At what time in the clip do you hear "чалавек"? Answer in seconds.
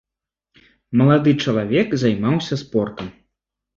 1.45-1.87